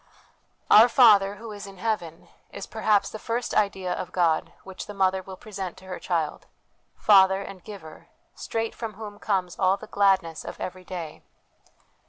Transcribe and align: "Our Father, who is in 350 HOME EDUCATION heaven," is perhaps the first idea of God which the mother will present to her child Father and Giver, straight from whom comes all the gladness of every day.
"Our 0.71 0.89
Father, 0.89 1.35
who 1.35 1.51
is 1.51 1.67
in 1.67 1.75
350 1.75 1.85
HOME 1.85 2.07
EDUCATION 2.07 2.25
heaven," 2.49 2.57
is 2.57 2.65
perhaps 2.65 3.09
the 3.11 3.19
first 3.19 3.53
idea 3.53 3.93
of 3.93 4.11
God 4.11 4.51
which 4.63 4.87
the 4.87 4.95
mother 4.95 5.21
will 5.21 5.37
present 5.37 5.77
to 5.77 5.85
her 5.85 5.99
child 5.99 6.47
Father 6.95 7.43
and 7.43 7.63
Giver, 7.63 8.07
straight 8.33 8.73
from 8.73 8.95
whom 8.95 9.19
comes 9.19 9.59
all 9.59 9.77
the 9.77 9.85
gladness 9.85 10.43
of 10.43 10.59
every 10.59 10.83
day. 10.83 11.21